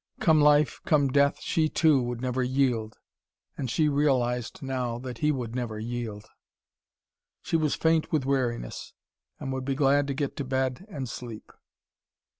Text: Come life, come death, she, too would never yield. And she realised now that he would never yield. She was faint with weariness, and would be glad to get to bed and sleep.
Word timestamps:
Come 0.19 0.41
life, 0.41 0.81
come 0.83 1.09
death, 1.09 1.41
she, 1.41 1.69
too 1.69 2.01
would 2.01 2.21
never 2.21 2.41
yield. 2.41 2.97
And 3.55 3.69
she 3.69 3.87
realised 3.87 4.63
now 4.63 4.97
that 4.97 5.19
he 5.19 5.31
would 5.31 5.55
never 5.55 5.77
yield. 5.77 6.25
She 7.43 7.55
was 7.55 7.75
faint 7.75 8.11
with 8.11 8.25
weariness, 8.25 8.93
and 9.39 9.53
would 9.53 9.63
be 9.63 9.75
glad 9.75 10.07
to 10.07 10.15
get 10.15 10.35
to 10.37 10.43
bed 10.43 10.87
and 10.89 11.07
sleep. 11.07 11.51